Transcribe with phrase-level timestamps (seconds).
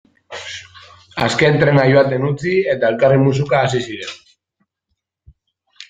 [1.25, 4.21] Azken trena joaten utzi eta elkarri musuka hasi ziren.